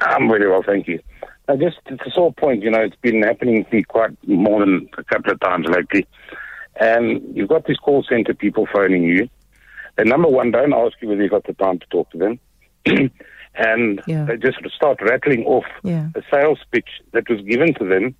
[0.00, 1.00] I'm really well, thank you.
[1.48, 4.60] Uh, just to the sore point, you know, it's been happening to me quite more
[4.60, 6.04] than a couple of times lately.
[6.80, 9.28] And you've got these call center people phoning you.
[9.98, 12.38] And number one, don't ask you whether you've got the time to talk to them.
[13.54, 14.24] and Yeah.
[14.26, 16.08] they just start rattling off Yeah.
[16.14, 18.14] a sales pitch that was given to them.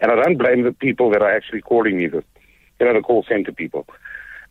[0.00, 2.24] And I don't blame the people that are actually calling me, the,
[2.80, 3.86] you know, the call center people.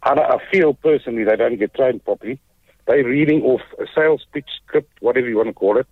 [0.04, 2.40] I, I feel personally they don't get trained properly.
[2.88, 5.88] They're reading off a sales pitch script, whatever you want to call it,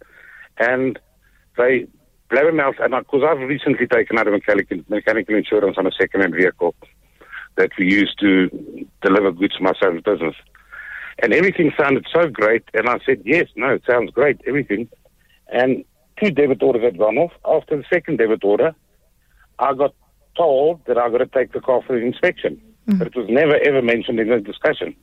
[0.58, 0.98] and
[1.58, 1.88] they
[2.32, 2.80] blabbermouth.
[2.80, 6.74] And because I've recently taken out a mechanical, mechanical insurance on a second-hand vehicle
[7.58, 8.50] that we used to
[9.02, 10.36] deliver goods to my son's business,
[11.22, 12.64] and everything sounded so great.
[12.74, 14.88] And I said, yes, no, it sounds great, everything.
[15.52, 15.84] And
[16.22, 17.32] two debit orders had gone off.
[17.46, 18.76] After the second debit order,
[19.60, 19.94] I got
[20.36, 22.62] told that I got to take the car for an inspection.
[22.90, 24.96] But it was never ever mentioned in the discussion.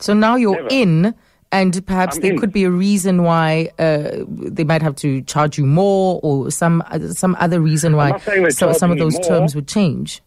[0.00, 0.68] So now you're Never.
[0.72, 1.14] in,
[1.52, 2.38] and perhaps I'm there in.
[2.40, 6.82] could be a reason why uh, they might have to charge you more, or some
[7.12, 9.22] some other reason why not saying they're so, some of those more.
[9.22, 10.20] terms would change.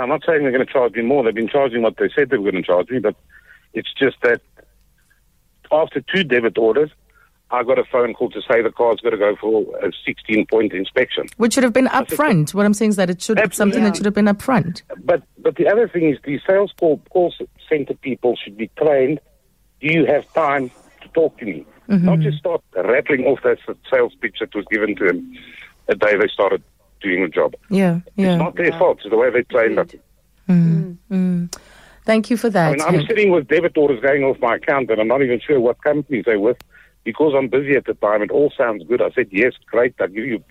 [0.00, 1.22] I'm not saying they're going to charge me more.
[1.24, 3.16] They've been charging what they said they were going to charge me, but
[3.74, 4.40] it's just that
[5.70, 6.90] after two debit orders,
[7.50, 10.46] I got a phone call to say the car's got to go for a 16
[10.46, 11.26] point inspection.
[11.36, 12.54] Which should have been upfront.
[12.54, 13.82] What I'm saying is that it should something Absolutely.
[13.82, 14.82] that should have been upfront.
[15.04, 17.34] But but the other thing is these sales call call
[17.68, 19.20] center people should be trained.
[19.80, 20.70] Do you have time
[21.02, 21.66] to talk to me?
[21.88, 22.06] Mm-hmm.
[22.06, 23.58] Not just start rattling off that
[23.90, 25.36] sales pitch that was given to them
[25.86, 26.62] the day they started
[27.00, 27.54] doing a job.
[27.70, 28.32] Yeah, yeah.
[28.34, 28.98] It's not their fault.
[29.02, 29.88] It's the way they trained up.
[30.48, 30.96] Mm, mm.
[31.10, 31.58] mm.
[32.04, 32.72] Thank you for I that.
[32.72, 35.60] mean, I'm sitting with debit orders going off my account, and I'm not even sure
[35.60, 36.56] what companies they're with
[37.04, 38.22] because I'm busy at the time.
[38.22, 39.00] It all sounds good.
[39.02, 39.94] I said, yes, great.
[40.00, 40.42] I'll give you.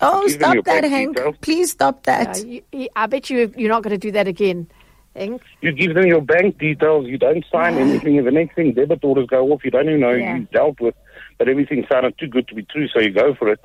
[0.00, 1.16] oh, give them stop your that, Hank!
[1.16, 1.36] details.
[1.40, 2.44] Please stop that.
[2.46, 4.68] you, you- I bet you you're not going to do that again.
[5.16, 5.42] Hank.
[5.60, 7.06] You give them your bank details.
[7.06, 8.18] You don't sign anything.
[8.18, 9.64] And the next thing, debit orders go off.
[9.64, 10.36] You don't even know who Yeah.
[10.36, 10.94] you dealt with,
[11.38, 13.60] but everything sounded too good to be true, so you go for it.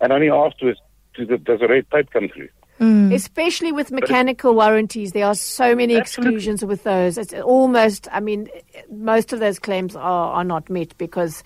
[0.00, 0.84] And only afterwards do
[1.16, 2.48] the, does the red tape come through.
[2.80, 6.34] Especially with mechanical warranties, there are so many Absolutely.
[6.34, 7.16] exclusions with those.
[7.16, 8.48] It's almost, I mean,
[8.90, 11.44] most of those claims are, are not met because,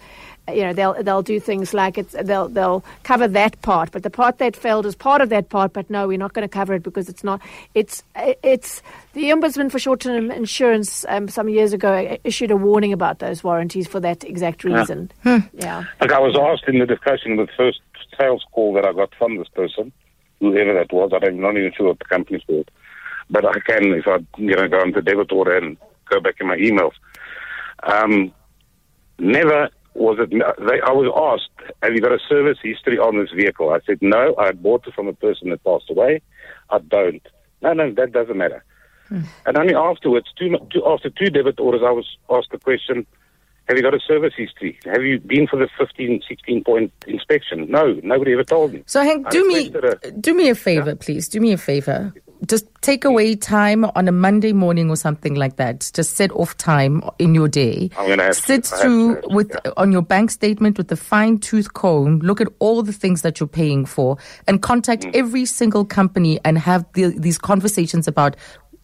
[0.48, 4.09] you know, they'll they'll do things like it's they'll they'll cover that part, but the
[4.09, 5.74] part that failed is part of that part.
[5.74, 7.42] But no, we're not going to cover it because it's not.
[7.74, 8.81] It's it's
[9.12, 13.87] the ombudsman for short-term insurance um, some years ago issued a warning about those warranties
[13.87, 15.11] for that exact reason.
[15.24, 15.85] Yeah.
[16.00, 17.81] Like I was asked in the discussion with first
[18.18, 19.92] sales call that I got from this person,
[20.40, 22.70] whoever that was, I don't, I'm not even sure what the company's called.
[23.29, 25.76] But I can, if I you know, go into debit order and
[26.09, 26.92] go back in my emails.
[27.83, 28.33] Um,
[29.18, 33.31] never was it, they, I was asked, have you got a service history on this
[33.31, 33.70] vehicle?
[33.70, 36.20] I said, no, I bought it from a person that passed away.
[36.68, 37.26] I don't.
[37.62, 38.62] No, no, that doesn't matter.
[39.46, 43.07] And only afterwards, two, two, after two debit orders, I was asked the question,
[43.68, 44.79] have you got a service history?
[44.85, 47.70] Have you been for the 15, 16 point inspection?
[47.70, 48.83] No, nobody ever told me.
[48.87, 51.29] So, Hank, I do me a- do me a favor, please.
[51.29, 52.12] Do me a favor.
[52.46, 55.90] Just take away time on a Monday morning or something like that.
[55.94, 57.88] Just set off time in your day.
[57.96, 58.42] I'm gonna have to.
[58.42, 59.70] Sit have through to, with yeah.
[59.79, 62.18] on your bank statement with the fine tooth comb.
[62.20, 65.16] Look at all the things that you're paying for, and contact Mm.
[65.16, 68.37] every single company and have the, these conversations about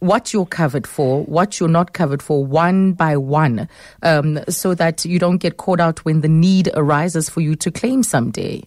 [0.03, 3.67] what you're covered for, what you're not covered for, one by one,
[4.03, 7.71] um, so that you don't get caught out when the need arises for you to
[7.71, 8.61] claim someday.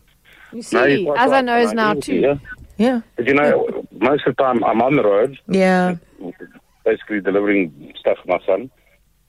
[0.53, 2.15] You see, quite as I know and is now agree too.
[2.21, 2.35] yeah.
[2.79, 5.97] Yeah, But you know, most of the time I'm on the road, yeah.
[6.85, 8.71] basically delivering stuff for my son,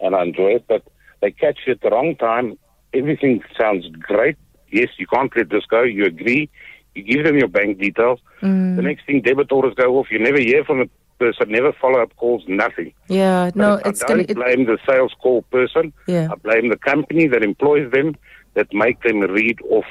[0.01, 0.65] and I enjoy it.
[0.67, 0.83] But
[1.21, 2.57] they catch you at the wrong time.
[2.93, 4.35] Everything sounds great.
[4.69, 5.83] Yes, you can't let this go.
[5.83, 6.49] You agree.
[6.93, 8.19] You give them your bank details.
[8.41, 8.75] Mm.
[8.75, 10.07] The next thing, debit orders go off.
[10.11, 11.51] You never hear from the person.
[11.51, 12.43] Never follow up calls.
[12.47, 12.93] Nothing.
[13.07, 14.23] Yeah, no, it's I gonna.
[14.23, 15.93] don't It, blame the sales call person.
[16.07, 16.29] Yeah.
[16.31, 18.15] I blame the company that employs them
[18.53, 19.85] that make them read off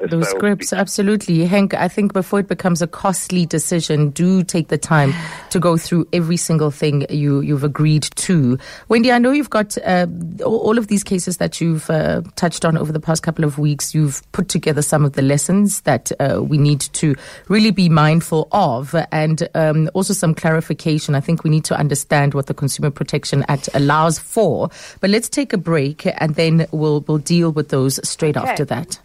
[0.00, 1.44] Those sales scripts, absolutely.
[1.44, 5.12] Hank, I think before it becomes a costly decision, do take the time
[5.50, 8.58] to go through every single thing you, you've agreed to.
[8.88, 10.06] Wendy, I know you've got uh,
[10.44, 13.92] all of these cases that you've uh, touched on over the past couple of weeks.
[13.92, 17.16] You've put together some of the lessons that uh, we need to
[17.48, 21.16] really be mindful of and um, also some clarification.
[21.16, 24.70] I think we need to understand what the Consumer Protection Act allows for.
[25.00, 29.00] But let's take a break and then we'll, we'll deal with those straight after that.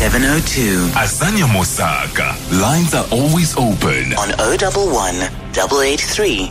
[0.00, 2.32] 702 Azania Mosaka.
[2.58, 4.14] Lines are always open.
[4.16, 5.20] on 011
[5.52, 6.50] 883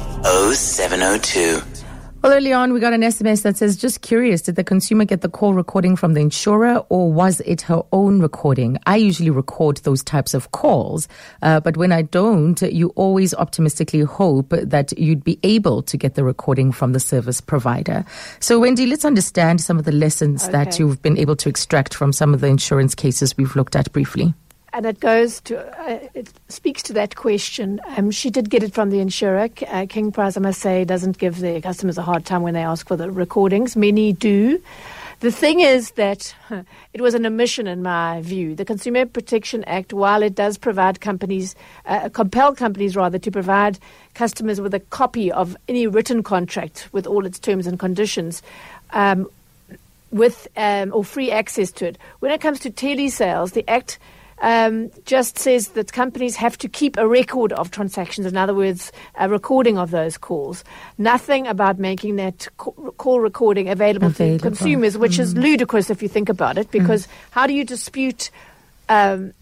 [0.54, 1.79] 0702.
[2.22, 5.22] Well, early on, we got an SMS that says, just curious, did the consumer get
[5.22, 8.78] the call recording from the insurer or was it her own recording?
[8.86, 11.08] I usually record those types of calls,
[11.42, 16.16] uh, but when I don't, you always optimistically hope that you'd be able to get
[16.16, 18.04] the recording from the service provider.
[18.42, 22.12] So, Wendy, let's understand some of the lessons that you've been able to extract from
[22.12, 24.34] some of the insurance cases we've looked at briefly.
[24.80, 27.82] And it goes to, uh, it speaks to that question.
[27.98, 29.50] Um, she did get it from the insurer.
[29.68, 32.64] Uh, King Price, I must say, doesn't give their customers a hard time when they
[32.64, 33.76] ask for the recordings.
[33.76, 34.64] Many do.
[35.20, 36.34] The thing is that
[36.94, 38.56] it was an omission, in my view.
[38.56, 43.80] The Consumer Protection Act, while it does provide companies, uh, compel companies rather, to provide
[44.14, 48.42] customers with a copy of any written contract with all its terms and conditions,
[48.92, 49.30] um,
[50.12, 51.98] with um, or free access to it.
[52.20, 54.00] When it comes to telesales, the Act
[54.42, 58.26] um, just says that companies have to keep a record of transactions.
[58.28, 60.64] In other words, a recording of those calls.
[60.98, 64.40] Nothing about making that call recording available, Available.
[64.40, 66.72] to consumers, which is ludicrous if you think about it.
[66.72, 68.32] Because how do you dispute?
[68.88, 69.34] Um,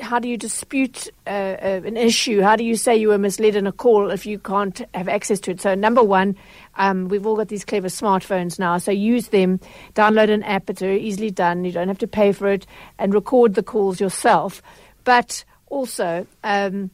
[0.00, 2.40] how do you dispute uh, uh, an issue?
[2.40, 5.40] How do you say you were misled in a call if you can't have access
[5.40, 5.60] to it?
[5.60, 6.36] So, number one,
[6.78, 9.60] um, we've all got these clever smartphones now, so use them.
[9.94, 11.64] Download an app; it's very easily done.
[11.64, 12.66] You don't have to pay for it,
[12.98, 14.62] and record the calls yourself.
[15.04, 16.90] But also, um,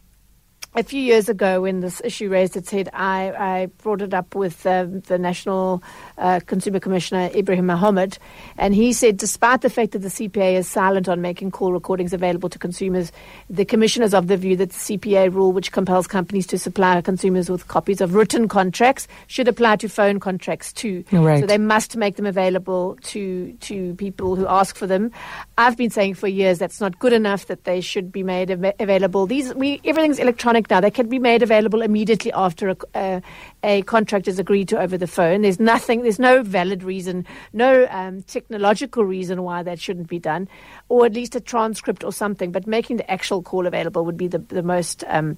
[0.77, 4.35] a few years ago, when this issue raised its head, I, I brought it up
[4.35, 5.83] with um, the National
[6.19, 8.19] uh, Consumer Commissioner, Ebrahim Mohamed,
[8.59, 12.13] and he said, despite the fact that the CPA is silent on making call recordings
[12.13, 13.13] available to consumers,
[13.49, 17.01] the Commissioner is of the view that the CPA rule, which compels companies to supply
[17.01, 21.05] consumers with copies of written contracts, should apply to phone contracts too.
[21.13, 21.41] Right.
[21.41, 25.13] So they must make them available to to people who ask for them.
[25.57, 27.47] I've been saying for years that's not good enough.
[27.47, 29.27] That they should be made av- available.
[29.27, 30.81] These we everything's electronic now.
[30.81, 33.21] They can be made available immediately after a, uh,
[33.63, 35.43] a contract is agreed to over the phone.
[35.43, 36.03] There's nothing.
[36.03, 40.49] There's no valid reason, no um, technological reason why that shouldn't be done,
[40.89, 42.53] or at least a transcript or something.
[42.53, 45.37] But making the actual call available would be the the most um,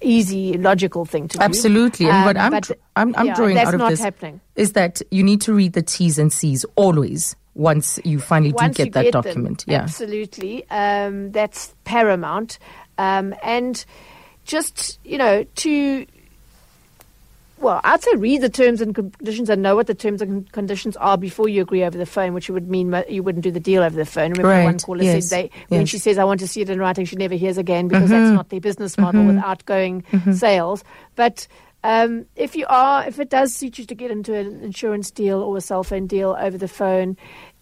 [0.00, 1.44] easy, logical thing to do.
[1.44, 2.06] Absolutely.
[2.08, 4.40] And what Um, I'm, but, I'm, I'm yeah, drawing that's out of not this happening.
[4.56, 8.76] is that you need to read the T's and C's always once you finally Once
[8.76, 9.64] do get that get them, document.
[9.68, 9.82] yeah.
[9.82, 10.68] absolutely.
[10.70, 12.58] Um, that's paramount,
[12.98, 13.84] um, and
[14.44, 16.06] just you know to.
[17.58, 20.96] Well, I'd say read the terms and conditions and know what the terms and conditions
[20.96, 23.82] are before you agree over the phone, which would mean you wouldn't do the deal
[23.82, 24.32] over the phone.
[24.32, 26.68] Remember, Right, one caller yes, said they, when she says, "I want to see it
[26.68, 28.34] in writing," she never hears again because that's Mm-hmm.
[28.34, 30.84] not their business model with outgoing sales.
[31.14, 31.46] But
[31.84, 35.40] um, if you are, if it does suit you to get into an insurance deal
[35.40, 37.16] or a cell phone deal over the phone,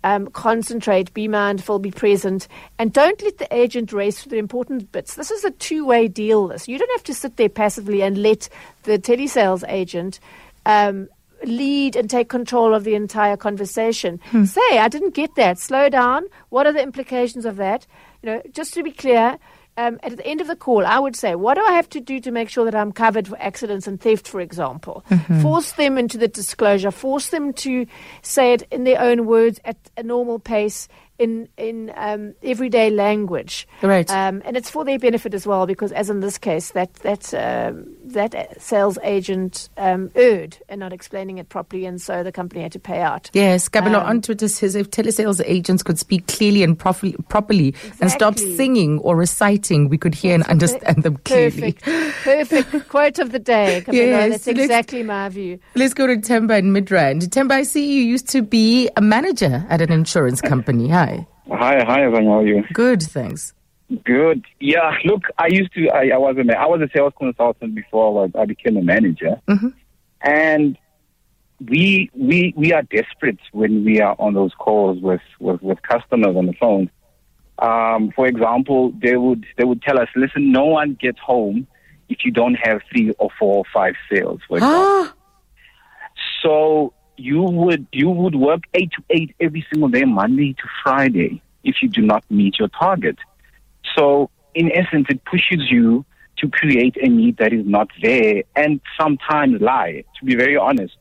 [0.04, 4.90] um, concentrate, be mindful, be present, and don't let the agent race through the important
[4.92, 5.14] bits.
[5.14, 6.48] This is a two-way deal.
[6.48, 8.48] This you don't have to sit there passively and let
[8.84, 10.20] the telesales agent.
[10.66, 11.08] Um,
[11.44, 14.20] lead and take control of the entire conversation.
[14.46, 15.58] Say, I didn't get that.
[15.58, 16.26] Slow down.
[16.50, 17.84] What are the implications of that?
[18.22, 19.38] You know, just to be clear,
[19.76, 22.00] um, at the end of the call, I would say, what do I have to
[22.00, 25.04] do to make sure that I'm covered for accidents and theft, for example?
[25.40, 26.90] Force them into the disclosure.
[26.90, 27.86] Force them to
[28.20, 30.88] say it in their own words at a normal pace.
[31.22, 34.10] In in um, everyday language, Right.
[34.10, 37.32] Um, and it's for their benefit as well, because as in this case, that that
[37.34, 42.62] um, that sales agent um, erred in not explaining it properly, and so the company
[42.62, 43.30] had to pay out.
[43.34, 47.74] Yes, Gabelo Um, on Twitter says if telesales agents could speak clearly and properly, properly
[48.00, 51.72] and stop singing or reciting, we could hear and understand them clearly.
[51.72, 53.82] Perfect, perfect quote of the day.
[53.84, 54.02] Camilla.
[54.04, 55.58] Yes, that's exactly my view.
[55.74, 57.22] Let's go to Temba in Midrand.
[57.28, 60.88] Temba, I see you used to be a manager at an insurance company.
[60.88, 61.11] Hi.
[61.50, 62.26] Hi, hi, Evan.
[62.26, 62.62] How are you?
[62.72, 63.52] Good, thanks.
[64.04, 64.44] Good.
[64.60, 64.96] Yeah.
[65.04, 65.88] Look, I used to.
[65.90, 66.58] I, I was a.
[66.58, 69.40] I was a sales consultant before I, I became a manager,
[70.22, 70.78] and
[71.68, 76.36] we we we are desperate when we are on those calls with with, with customers
[76.36, 76.90] on the phone.
[77.58, 81.66] Um, for example, they would they would tell us, listen, no one gets home
[82.08, 84.40] if you don't have three or four or five sales.
[84.48, 85.14] For example.
[86.42, 86.92] So
[87.22, 91.42] you would you would work eight to eight every single day, Monday to Friday.
[91.64, 93.16] if you do not meet your target.
[93.96, 96.04] So, in essence, it pushes you
[96.38, 100.96] to create a need that is not there and sometimes lie, to be very honest,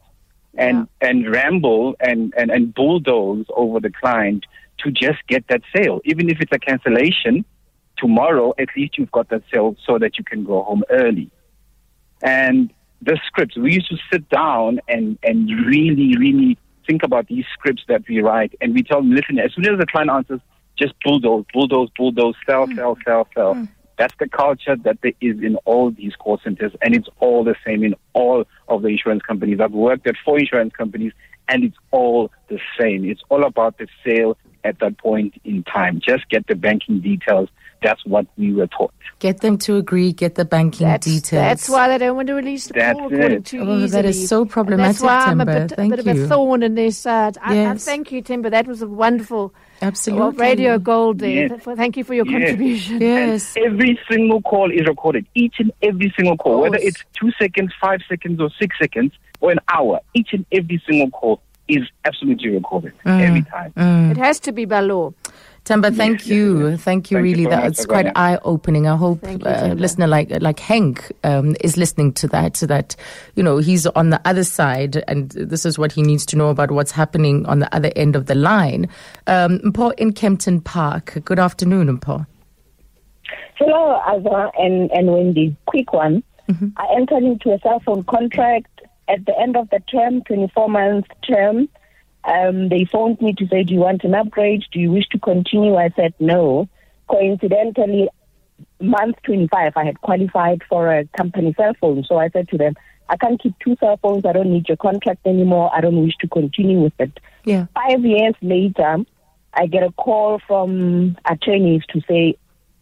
[0.54, 4.46] and, and ramble and, and, and bulldoze over the client
[4.80, 6.00] to just get that sale.
[6.06, 7.44] Even if it's a cancellation,
[7.98, 11.32] tomorrow at least you've got that sale so that you can go home early.
[12.22, 12.72] And
[13.02, 17.84] the scripts, we used to sit down and, and really, really think about these scripts
[17.88, 20.42] that we write and we tell them, listen, as soon as the client answers,
[20.78, 22.76] just bulldoze, bulldoze, bulldoze, sell, hmm.
[22.76, 23.54] sell, sell, sell.
[23.54, 23.66] Hmm.
[23.98, 27.56] That's the culture that there is in all these call centers, and it's all the
[27.64, 29.60] same in all of the insurance companies.
[29.60, 31.14] I've worked at four insurance companies,
[31.48, 33.06] and it's all the same.
[33.06, 36.02] It's all about the sale at that point in time.
[36.04, 37.50] Just get the banking details.
[37.82, 38.94] That's what we were taught.
[39.20, 41.30] Get them to agree, get the banking That's, details.
[41.42, 43.46] that's why they don't want to release the That's call recording it.
[43.46, 43.88] too Oh, easily.
[43.90, 45.54] that is so And problematic, That's why I'm a Temba.
[45.54, 47.38] bit, a Thank bit of a thorn in their side.
[47.42, 47.86] I, I Yes.
[47.86, 48.52] thank you, Temba.
[48.52, 50.22] That was a wonderful Absolutely.
[50.22, 51.48] well, radio gold there.
[51.48, 51.62] Yes.
[51.76, 52.34] Thank you for your Yes.
[52.50, 53.02] contribution.
[53.02, 53.56] Yes.
[53.58, 55.26] Every single call is recorded.
[55.34, 59.52] Each and every single call, whether it's two seconds, five seconds, or six seconds, or
[59.52, 63.22] an hour, each and every single call is absolutely recorded mm.
[63.22, 63.72] every time.
[63.78, 64.12] Mm.
[64.12, 65.14] It has to be by law.
[65.66, 66.70] Temba, thank yes, you.
[66.70, 66.82] yes.
[66.82, 67.44] Thank you, Thank really.
[67.44, 68.88] so much That's quite eye opening.
[68.88, 72.66] I hope Thank you, uh, listener like like Hank um, is listening to that, so
[72.66, 72.96] that
[73.36, 76.50] you know he's on the other side, and this is what he needs to know
[76.50, 78.90] about what's happening on the other end of the line.
[79.28, 81.20] Um, Mpo in Kempton Park.
[81.24, 82.26] Good afternoon, Mpo.
[83.56, 85.56] Hello, Azra and, and Wendy.
[85.68, 86.24] Quick one.
[86.76, 91.06] I entered into a cell phone contract at the end of the term, 24 month
[91.28, 91.70] term.
[92.24, 94.64] Um, they phoned me to say, Do you want an upgrade?
[94.72, 95.76] Do you wish to continue?
[95.76, 96.70] I said no.
[97.10, 98.10] Coincidentally,
[98.80, 102.04] month 25, I had qualified for a company cell phone.
[102.04, 102.76] So I said to them,
[103.10, 104.26] I can't keep two cell phones.
[104.26, 105.70] I don't need your contract anymore.
[105.74, 107.20] I don't wish to continue with it.
[107.44, 107.66] Yeah.
[107.76, 109.00] Five years later,
[109.54, 112.36] I get a call from attorneys to say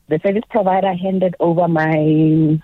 [0.08, 2.60] the service provider handed over my,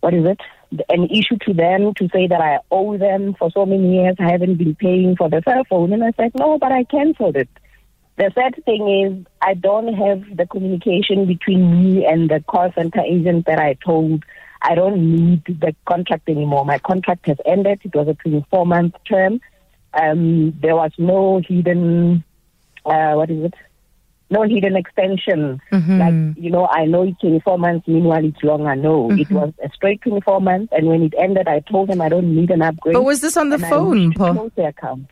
[0.00, 0.40] what is it,
[0.88, 4.16] an issue to them to say that I owe them for so many years.
[4.18, 5.92] I haven't been paying for the cell phone.
[5.92, 7.48] And I said, no, but I canceled it.
[8.16, 13.00] The sad thing is, I don't have the communication between me and the call center
[13.00, 14.24] agent that I told.
[14.60, 16.64] I don't need the contract anymore.
[16.64, 17.80] My contract has ended.
[17.84, 19.40] It was a 24 month term.
[19.94, 22.24] Um, there was no hidden,
[22.84, 23.54] uh, what is it?
[24.30, 25.60] No hidden extension.
[25.72, 25.98] Mm-hmm.
[25.98, 28.76] Like, you know, I know it's 24 months, meanwhile it's longer.
[28.76, 29.20] No, mm-hmm.
[29.20, 30.72] it was a straight 24 months.
[30.76, 32.94] And when it ended, I told him I don't need an upgrade.
[32.94, 35.06] But was this on the phone, to close the account.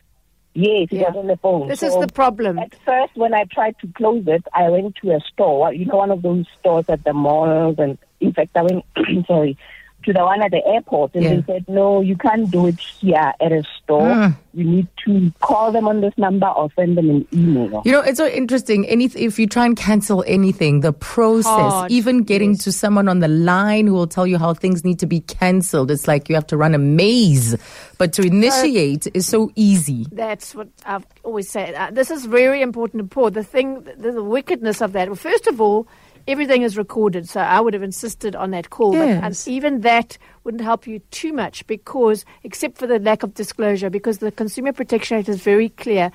[0.53, 1.09] Yes, it Yeah.
[1.09, 1.69] was on the phone.
[1.69, 2.59] This So is the problem.
[2.59, 5.73] At first, when I tried to close it, I went to a store.
[5.73, 8.85] You know, one of those stores at the malls, and in fact, I went.
[9.27, 9.59] sorry.
[10.07, 11.35] To the one at the airport, and Yeah.
[11.35, 14.03] they said, "No, you can't do it here at a store.
[14.03, 14.37] Mm.
[14.55, 18.03] You need to call them on this number or send them an email." You know,
[18.03, 18.87] it's so interesting.
[18.87, 23.19] Any, if you try and cancel anything, the process, Hard, even getting to someone on
[23.19, 26.37] the line who will tell you how things need to be cancelled, it's like you
[26.37, 27.57] have to run a maze.
[27.99, 30.07] But to initiate is so easy.
[30.13, 31.75] That's what I've always said.
[31.75, 33.31] Uh, this is very important and poor.
[33.31, 35.09] The thing, the, the wickedness of that.
[35.09, 35.89] Well, first of all,
[36.29, 38.93] everything is recorded, so I would have insisted on that call.
[38.93, 39.47] But Yes.
[39.47, 43.91] and even that wouldn't help you too much because, except for the lack of disclosure,
[43.91, 46.11] because the Consumer Protection Act is very clear.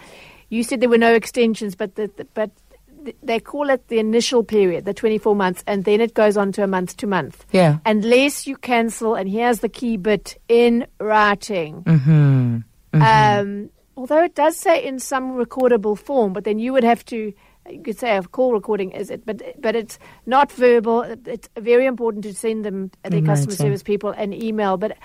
[0.49, 2.51] You said there were no extensions, but the, the- but
[3.23, 6.63] they call it the initial period, the 24 months, and then it goes on to
[6.63, 7.45] a month to month.
[7.51, 7.79] Yeah.
[7.85, 11.81] Unless you cancel, and here's the key bit in writing.
[11.83, 13.01] Mm-hmm.
[13.01, 17.33] Um, although it does say in some recordable form, but then you would have to.
[17.69, 21.03] You could say a call recording is it, but but it's not verbal.
[21.25, 24.77] It's very important to send them the their In customer service people an email.
[24.77, 24.97] But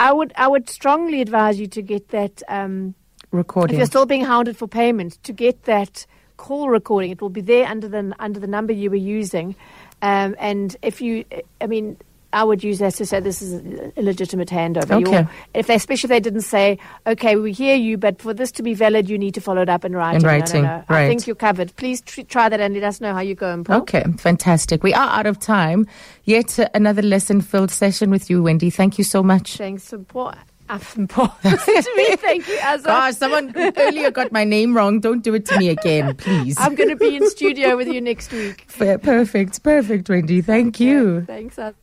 [0.00, 2.42] I would I would strongly advise you to get that.
[2.48, 2.94] Um,
[3.32, 6.04] if you're still being hounded for payment, to get that
[6.36, 7.12] call recording.
[7.12, 9.54] It will be there under the under the number you were using,
[10.02, 11.24] um, and if you,
[11.60, 11.96] I mean.
[12.32, 15.04] I would use that to say this is a illegitimate handover.
[15.06, 15.26] Okay.
[15.54, 18.62] If they, especially if they didn't say, "Okay, we hear you, but for this to
[18.62, 20.84] be valid, you need to follow it up in writing." No, no, writing, no.
[20.88, 21.74] I think you're covered.
[21.76, 23.62] Please tr- try that and let us know how you go.
[23.64, 23.80] Paul.
[23.82, 24.82] Okay, fantastic.
[24.82, 25.86] We are out of time.
[26.24, 28.70] Yet another lesson filled session with you, Wendy.
[28.70, 29.56] Thank you so much.
[29.56, 30.34] Thanks, Paul.
[31.08, 31.36] Paul.
[31.42, 32.84] to me, thank you, Azza.
[32.84, 35.00] Gosh, someone earlier got my name wrong.
[35.00, 36.56] Don't do it to me again, please.
[36.60, 38.68] I'm going to be in studio with you next week.
[38.78, 40.40] Perfect, perfect, Wendy.
[40.40, 41.22] Thank you.
[41.22, 41.74] Thanks, Azza.